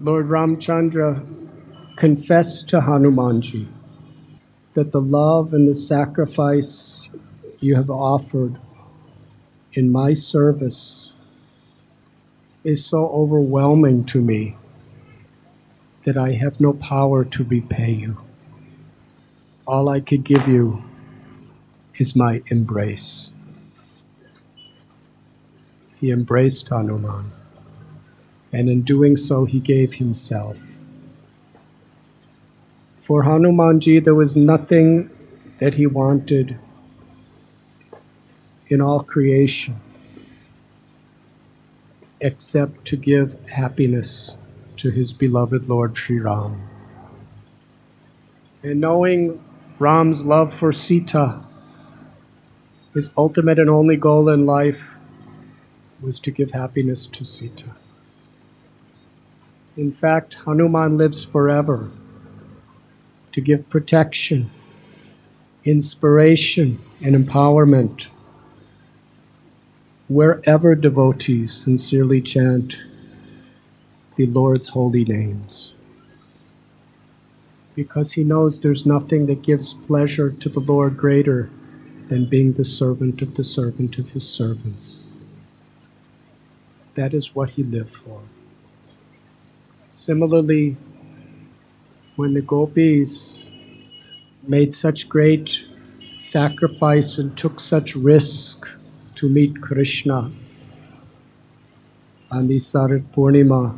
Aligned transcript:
Lord 0.00 0.28
Ramchandra 0.28 1.26
confessed 1.96 2.68
to 2.68 2.80
Hanumanji 2.80 3.66
that 4.74 4.92
the 4.92 5.00
love 5.00 5.54
and 5.54 5.68
the 5.68 5.74
sacrifice 5.74 6.96
you 7.60 7.74
have 7.74 7.90
offered 7.90 8.58
in 9.72 9.90
my 9.90 10.14
service 10.14 11.12
is 12.64 12.84
so 12.84 13.08
overwhelming 13.08 14.04
to 14.04 14.20
me 14.20 14.56
that 16.04 16.16
I 16.16 16.32
have 16.32 16.60
no 16.60 16.74
power 16.74 17.24
to 17.24 17.44
repay 17.44 17.92
you. 17.92 18.16
All 19.66 19.88
I 19.88 20.00
could 20.00 20.24
give 20.24 20.46
you 20.46 20.82
is 21.96 22.14
my 22.14 22.42
embrace. 22.48 23.30
He 26.00 26.10
embraced 26.12 26.68
Hanuman, 26.68 27.32
and 28.52 28.68
in 28.68 28.82
doing 28.82 29.16
so, 29.16 29.44
he 29.44 29.60
gave 29.60 29.94
himself. 29.94 30.56
For 33.02 33.24
Hanumanji, 33.24 34.02
there 34.02 34.14
was 34.14 34.36
nothing 34.36 35.10
that 35.60 35.74
he 35.74 35.86
wanted 35.86 36.58
in 38.68 38.80
all 38.80 39.02
creation 39.02 39.80
except 42.20 42.84
to 42.86 42.96
give 42.96 43.38
happiness 43.48 44.34
to 44.76 44.90
his 44.90 45.12
beloved 45.12 45.68
Lord 45.68 45.96
Sri 45.96 46.18
Ram. 46.20 46.60
And 48.62 48.80
knowing 48.80 49.42
Ram's 49.78 50.24
love 50.24 50.52
for 50.52 50.72
Sita, 50.72 51.40
his 52.94 53.10
ultimate 53.16 53.58
and 53.58 53.70
only 53.70 53.96
goal 53.96 54.28
in 54.28 54.46
life 54.46 54.82
was 56.00 56.18
to 56.20 56.30
give 56.30 56.50
happiness 56.50 57.06
to 57.06 57.24
Sita. 57.24 57.74
In 59.78 59.92
fact, 59.92 60.34
Hanuman 60.44 60.98
lives 60.98 61.22
forever 61.22 61.88
to 63.30 63.40
give 63.40 63.70
protection, 63.70 64.50
inspiration, 65.64 66.80
and 67.00 67.14
empowerment 67.14 68.06
wherever 70.08 70.74
devotees 70.74 71.54
sincerely 71.54 72.20
chant 72.20 72.76
the 74.16 74.26
Lord's 74.26 74.70
holy 74.70 75.04
names. 75.04 75.72
Because 77.76 78.14
he 78.14 78.24
knows 78.24 78.58
there's 78.58 78.84
nothing 78.84 79.26
that 79.26 79.42
gives 79.42 79.74
pleasure 79.74 80.32
to 80.32 80.48
the 80.48 80.58
Lord 80.58 80.96
greater 80.96 81.50
than 82.08 82.28
being 82.28 82.54
the 82.54 82.64
servant 82.64 83.22
of 83.22 83.36
the 83.36 83.44
servant 83.44 83.96
of 83.96 84.08
his 84.08 84.28
servants. 84.28 85.04
That 86.96 87.14
is 87.14 87.32
what 87.32 87.50
he 87.50 87.62
lived 87.62 87.94
for. 87.94 88.22
Similarly, 89.98 90.76
when 92.14 92.32
the 92.32 92.40
gopis 92.40 93.46
made 94.46 94.72
such 94.72 95.08
great 95.08 95.58
sacrifice 96.20 97.18
and 97.18 97.36
took 97.36 97.58
such 97.58 97.96
risk 97.96 98.64
to 99.16 99.28
meet 99.28 99.60
Krishna 99.60 100.30
on 102.30 102.46
the 102.46 102.60
Sarat 102.60 103.10
Purnima, 103.12 103.76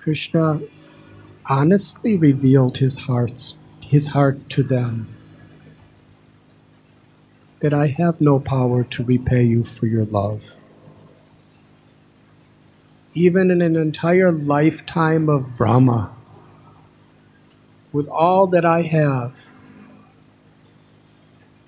Krishna 0.00 0.60
honestly 1.48 2.16
revealed 2.16 2.78
his 2.78 2.96
hearts, 2.96 3.54
his 3.80 4.08
heart 4.08 4.50
to 4.50 4.64
them. 4.64 5.14
That 7.60 7.72
I 7.72 7.86
have 7.86 8.20
no 8.20 8.40
power 8.40 8.82
to 8.82 9.04
repay 9.04 9.44
you 9.44 9.62
for 9.62 9.86
your 9.86 10.06
love. 10.06 10.42
Even 13.18 13.50
in 13.50 13.62
an 13.62 13.74
entire 13.74 14.30
lifetime 14.30 15.28
of 15.28 15.56
Brahma, 15.56 16.14
with 17.92 18.06
all 18.06 18.46
that 18.46 18.64
I 18.64 18.82
have, 18.82 19.34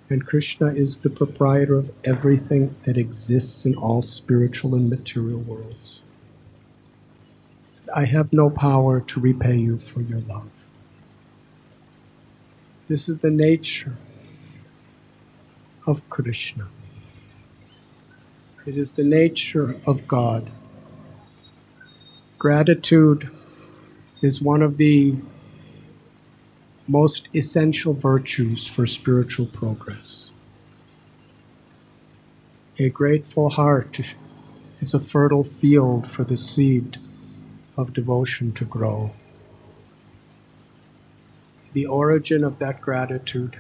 and 0.09 0.25
Krishna 0.25 0.69
is 0.69 0.99
the 0.99 1.11
proprietor 1.11 1.75
of 1.75 1.91
everything 2.05 2.77
that 2.85 2.97
exists 2.97 3.67
in 3.67 3.75
all 3.75 4.01
spiritual 4.01 4.77
and 4.77 4.89
material 4.89 5.41
worlds. 5.41 5.99
I 7.93 8.05
have 8.05 8.33
no 8.33 8.49
power 8.49 9.01
to 9.01 9.19
repay 9.19 9.57
you 9.57 9.79
for 9.79 10.03
your 10.03 10.21
love. 10.21 10.51
This 12.87 13.09
is 13.09 13.19
the 13.19 13.31
nature 13.31 13.97
of 15.85 16.09
Krishna. 16.11 16.69
It 18.67 18.79
is 18.79 18.93
the 18.93 19.03
nature 19.03 19.75
of 19.85 20.07
God. 20.07 20.49
Gratitude 22.41 23.29
is 24.23 24.41
one 24.41 24.63
of 24.63 24.79
the 24.79 25.15
most 26.89 27.29
essential 27.35 27.93
virtues 27.93 28.67
for 28.67 28.87
spiritual 28.87 29.45
progress. 29.45 30.31
A 32.79 32.89
grateful 32.89 33.51
heart 33.51 34.01
is 34.81 34.95
a 34.95 34.99
fertile 34.99 35.45
field 35.45 36.11
for 36.11 36.25
the 36.25 36.39
seed 36.39 36.97
of 37.77 37.93
devotion 37.93 38.53
to 38.53 38.65
grow. 38.65 39.11
The 41.75 41.85
origin 41.85 42.43
of 42.43 42.59
that 42.59 42.81
gratitude 42.81 43.59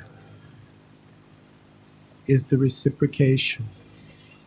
is 2.26 2.46
the 2.46 2.56
reciprocation 2.56 3.66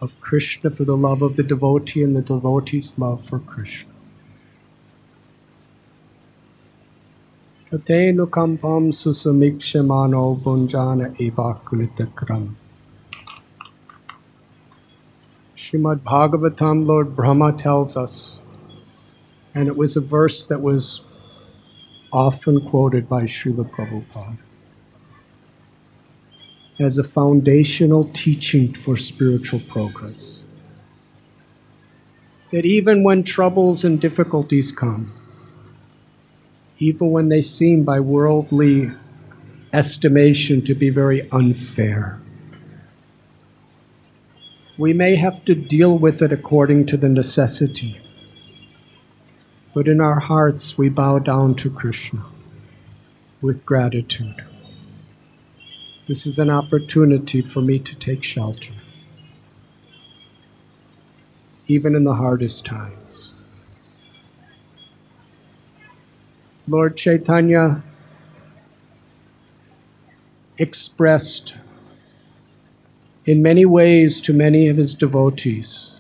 of 0.02 0.20
Krishna 0.22 0.72
for 0.72 0.86
the 0.86 0.98
love 0.98 1.22
of 1.22 1.36
the 1.36 1.44
devotee 1.44 2.02
and 2.02 2.16
the 2.16 2.24
devotee's 2.24 2.98
love 2.98 3.24
for 3.30 3.38
Krishna. 3.38 3.93
Tatenukampam 7.74 8.94
susamikshemano 8.94 10.40
bunjana 10.40 11.10
evakulitakram. 11.18 12.54
Srimad 15.58 16.02
Bhagavatam, 16.02 16.86
Lord 16.86 17.16
Brahma 17.16 17.52
tells 17.52 17.98
us 17.98 18.38
and 19.56 19.68
it 19.68 19.76
was 19.76 19.98
a 19.98 20.02
verse 20.02 20.46
that 20.46 20.62
was 20.62 21.02
often 22.12 22.70
quoted 22.70 23.10
by 23.10 23.24
Srila 23.24 23.68
Prabhupada 23.72 24.38
as 26.80 27.00
a 27.00 27.04
foundational 27.04 28.08
teaching 28.14 28.72
for 28.72 28.96
spiritual 28.96 29.62
progress. 29.62 30.44
That 32.52 32.66
even 32.66 33.04
when 33.04 33.24
troubles 33.24 33.84
and 33.84 34.00
difficulties 34.00 34.72
come, 34.72 35.12
even 36.84 37.12
when 37.12 37.30
they 37.30 37.42
seem 37.42 37.84
by 37.84 38.00
worldly 38.00 38.92
estimation 39.72 40.64
to 40.66 40.76
be 40.76 40.90
very 40.90 41.30
unfair, 41.32 42.20
we 44.78 44.94
may 44.94 45.16
have 45.16 45.44
to 45.46 45.56
deal 45.56 45.98
with 45.98 46.22
it 46.22 46.32
according 46.32 46.86
to 46.86 46.98
the 46.98 47.10
necessity 47.10 48.00
but 49.74 49.88
in 49.88 50.00
our 50.00 50.20
hearts 50.20 50.78
we 50.78 50.88
bow 50.88 51.20
down 51.20 51.56
to 51.56 51.70
Krishna 51.70 52.24
with 53.42 53.66
gratitude. 53.66 54.44
This 56.08 56.28
is 56.28 56.38
an 56.38 56.50
opportunity 56.50 57.42
for 57.42 57.62
me 57.62 57.80
to 57.80 57.96
take 57.98 58.24
shelter, 58.24 58.74
even 61.68 61.96
in 61.96 62.04
the 62.04 62.14
hardest 62.14 62.66
times. 62.66 63.03
Lord 66.68 66.96
Chaitanya 66.96 67.84
expressed 70.58 71.56
in 73.26 73.42
many 73.42 73.66
ways 73.66 74.22
to 74.22 74.34
many 74.34 74.68
of 74.70 74.78
his 74.78 74.94
devotees 74.94 75.92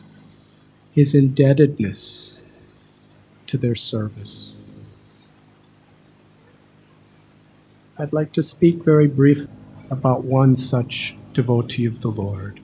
his 0.93 1.15
indebtedness 1.15 2.33
to 3.47 3.57
their 3.57 3.75
service. 3.75 4.53
I'd 7.97 8.13
like 8.13 8.31
to 8.33 8.43
speak 8.43 8.83
very 8.83 9.07
briefly 9.07 9.47
about 9.89 10.23
one 10.23 10.55
such 10.55 11.15
devotee 11.33 11.85
of 11.85 12.01
the 12.01 12.09
Lord. 12.09 12.59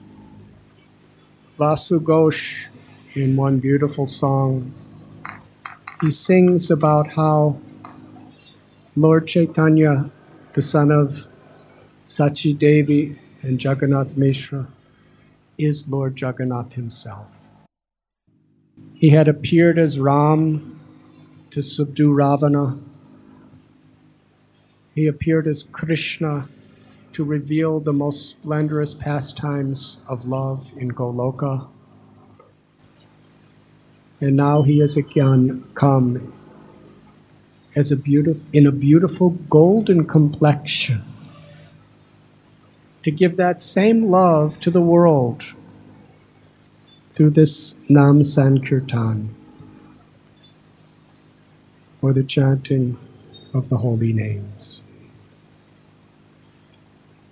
Vasu 1.58 2.00
Ghosh, 2.00 2.66
in 3.14 3.36
one 3.36 3.58
beautiful 3.58 4.06
song, 4.06 4.72
he 6.00 6.10
sings 6.10 6.70
about 6.70 7.08
how 7.08 7.58
Lord 8.96 9.28
Chaitanya, 9.28 10.10
the 10.54 10.62
son 10.62 10.90
of 10.90 11.24
Sachi 12.06 12.58
Devi 12.58 13.16
and 13.40 13.62
Jagannath 13.62 14.16
Mishra, 14.16 14.66
is 15.56 15.86
Lord 15.86 16.20
Jagannath 16.20 16.72
himself. 16.72 17.28
He 18.94 19.10
had 19.10 19.28
appeared 19.28 19.78
as 19.78 20.00
Ram 20.00 20.80
to 21.52 21.62
subdue 21.62 22.12
Ravana. 22.12 22.80
He 24.96 25.06
appeared 25.06 25.46
as 25.46 25.62
Krishna 25.62 26.48
to 27.12 27.22
reveal 27.22 27.78
the 27.78 27.92
most 27.92 28.30
splendorous 28.30 28.92
pastimes 28.92 29.98
of 30.08 30.26
love 30.26 30.68
in 30.76 30.90
Goloka. 30.90 31.68
And 34.20 34.34
now 34.34 34.62
he 34.62 34.80
has 34.80 34.96
again 34.96 35.64
come 35.74 36.32
as 37.74 37.92
a 37.92 37.96
beautiful, 37.96 38.42
in 38.52 38.66
a 38.66 38.72
beautiful 38.72 39.30
golden 39.30 40.06
complexion 40.06 41.04
to 43.02 43.10
give 43.10 43.36
that 43.36 43.60
same 43.60 44.04
love 44.06 44.60
to 44.60 44.70
the 44.70 44.80
world 44.80 45.44
through 47.14 47.30
this 47.30 47.74
Nam 47.88 48.24
Sankirtan 48.24 49.34
or 52.02 52.12
the 52.12 52.22
chanting 52.22 52.98
of 53.54 53.68
the 53.68 53.78
holy 53.78 54.12
names. 54.12 54.80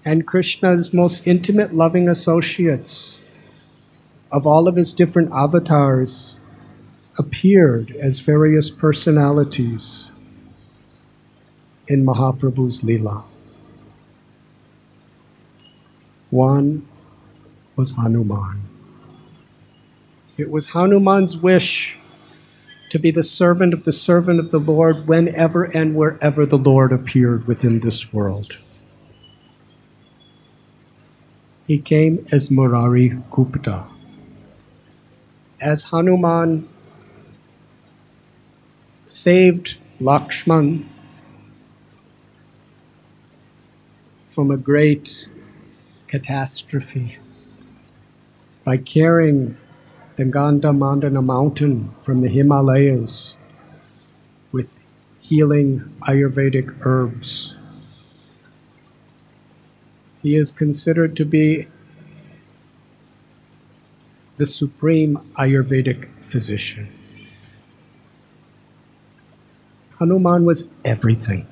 And 0.05 0.27
Krishna's 0.27 0.93
most 0.93 1.27
intimate 1.27 1.75
loving 1.75 2.09
associates 2.09 3.23
of 4.31 4.47
all 4.47 4.69
of 4.69 4.77
his 4.77 4.93
different 4.93 5.31
avatars 5.33 6.37
appeared 7.19 7.91
as 7.97 8.21
various 8.21 8.71
personalities 8.71 10.07
in 11.89 12.05
Mahaprabhu's 12.05 12.83
Leela. 12.83 13.25
One 16.31 16.87
was 17.77 17.93
Hanuman. 17.93 18.63
It 20.37 20.51
was 20.51 20.69
Hanuman's 20.69 21.37
wish 21.37 21.97
to 22.91 22.99
be 22.99 23.11
the 23.11 23.23
servant 23.23 23.73
of 23.73 23.85
the 23.85 23.93
servant 23.93 24.39
of 24.39 24.51
the 24.51 24.61
Lord 24.61 25.09
whenever 25.09 25.65
and 25.65 25.95
wherever 25.95 26.47
the 26.47 26.59
Lord 26.59 26.93
appeared 26.93 27.47
within 27.47 27.81
this 27.81 28.13
world. 28.13 28.57
He 31.67 31.79
came 31.79 32.25
as 32.33 32.51
Murari 32.51 33.11
Gupta. 33.31 33.85
As 35.61 35.85
Hanuman 35.85 36.69
saved 39.07 39.77
Lakshman 40.01 40.87
from 44.39 44.53
a 44.53 44.57
great 44.57 45.27
catastrophe 46.07 47.19
by 48.63 48.77
carrying 48.77 49.57
the 50.15 50.23
Gandhamadana 50.23 51.25
mountain 51.25 51.93
from 52.05 52.21
the 52.21 52.29
Himalayas 52.29 53.35
with 54.53 54.69
healing 55.19 55.81
Ayurvedic 56.03 56.73
herbs. 56.87 57.53
He 60.23 60.37
is 60.37 60.53
considered 60.53 61.17
to 61.17 61.25
be 61.25 61.67
the 64.37 64.47
supreme 64.47 65.17
Ayurvedic 65.37 66.09
physician. 66.29 66.87
Hanuman 69.99 70.45
was 70.45 70.63
everything. 70.85 71.45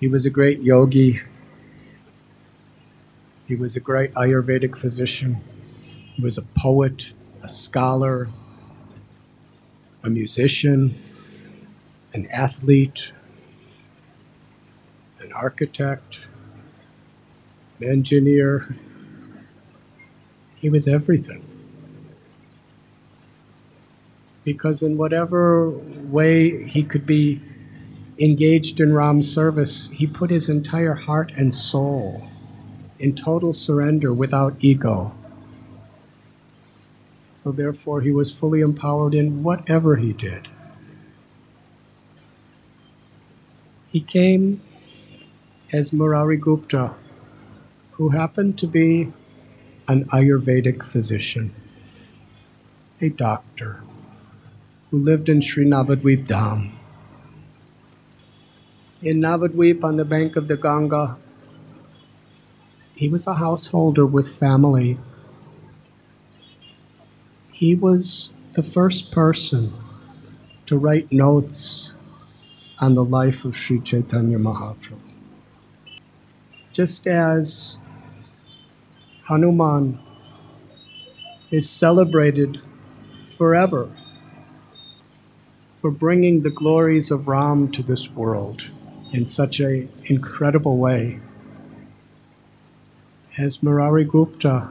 He 0.00 0.08
was 0.08 0.24
a 0.24 0.30
great 0.30 0.62
yogi. 0.62 1.20
He 3.46 3.54
was 3.54 3.76
a 3.76 3.80
great 3.80 4.14
Ayurvedic 4.14 4.78
physician. 4.78 5.36
He 6.14 6.22
was 6.22 6.38
a 6.38 6.42
poet, 6.42 7.12
a 7.42 7.48
scholar, 7.48 8.28
a 10.02 10.08
musician, 10.08 10.94
an 12.14 12.26
athlete, 12.28 13.12
an 15.20 15.34
architect, 15.34 16.20
an 17.78 17.88
engineer. 17.90 18.74
He 20.56 20.70
was 20.70 20.88
everything. 20.88 21.44
Because, 24.44 24.82
in 24.82 24.96
whatever 24.96 25.68
way 25.68 26.64
he 26.64 26.82
could 26.84 27.04
be 27.04 27.42
engaged 28.20 28.80
in 28.80 28.94
Ram's 28.94 29.32
service, 29.32 29.88
he 29.88 30.06
put 30.06 30.30
his 30.30 30.48
entire 30.48 30.94
heart 30.94 31.32
and 31.36 31.52
soul 31.52 32.28
in 32.98 33.14
total 33.16 33.54
surrender 33.54 34.12
without 34.12 34.62
ego. 34.62 35.12
So 37.32 37.50
therefore, 37.50 38.02
he 38.02 38.10
was 38.10 38.30
fully 38.30 38.60
empowered 38.60 39.14
in 39.14 39.42
whatever 39.42 39.96
he 39.96 40.12
did. 40.12 40.48
He 43.88 44.00
came 44.00 44.60
as 45.72 45.92
Murari 45.92 46.36
Gupta, 46.36 46.94
who 47.92 48.10
happened 48.10 48.58
to 48.58 48.66
be 48.66 49.12
an 49.88 50.04
Ayurvedic 50.06 50.84
physician, 50.84 51.52
a 53.00 53.08
doctor, 53.08 53.82
who 54.90 54.98
lived 54.98 55.28
in 55.28 55.40
Sri 55.40 55.64
Navadvip 55.64 56.26
Dham. 56.26 56.72
In 59.02 59.18
Navadvip 59.22 59.82
on 59.82 59.96
the 59.96 60.04
bank 60.04 60.36
of 60.36 60.46
the 60.46 60.58
Ganga, 60.58 61.16
he 62.94 63.08
was 63.08 63.26
a 63.26 63.32
householder 63.32 64.04
with 64.04 64.36
family. 64.36 64.98
He 67.50 67.74
was 67.74 68.28
the 68.52 68.62
first 68.62 69.10
person 69.10 69.72
to 70.66 70.76
write 70.76 71.10
notes 71.10 71.92
on 72.78 72.94
the 72.94 73.02
life 73.02 73.46
of 73.46 73.56
Sri 73.56 73.80
Chaitanya 73.80 74.38
Mahaprabhu. 74.38 74.98
Just 76.70 77.06
as 77.06 77.78
Hanuman 79.24 79.98
is 81.50 81.70
celebrated 81.70 82.60
forever 83.38 83.90
for 85.80 85.90
bringing 85.90 86.42
the 86.42 86.50
glories 86.50 87.10
of 87.10 87.28
Ram 87.28 87.72
to 87.72 87.82
this 87.82 88.10
world 88.10 88.66
in 89.12 89.26
such 89.26 89.60
an 89.60 89.88
incredible 90.04 90.76
way, 90.76 91.20
as 93.38 93.62
Murari 93.62 94.04
Gupta 94.04 94.70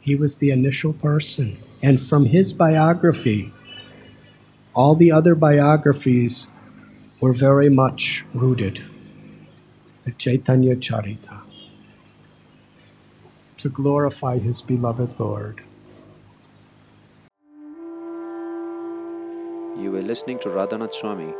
he 0.00 0.14
was 0.14 0.36
the 0.36 0.50
initial 0.50 0.92
person. 0.92 1.58
And 1.82 2.00
from 2.00 2.24
his 2.24 2.52
biography, 2.52 3.52
all 4.74 4.94
the 4.94 5.12
other 5.12 5.34
biographies 5.34 6.48
were 7.20 7.32
very 7.32 7.68
much 7.68 8.24
rooted. 8.34 8.82
The 10.04 10.12
Chaitanya 10.12 10.76
Charita. 10.76 11.40
To 13.58 13.68
glorify 13.68 14.38
his 14.38 14.62
beloved 14.62 15.20
Lord. 15.20 15.60
You 19.78 19.90
were 19.92 20.02
listening 20.02 20.38
to 20.40 20.48
Radhanath 20.48 20.94
Swami 20.94 21.34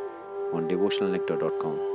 on 0.53 0.69
devotionalnectar.com. 0.69 1.90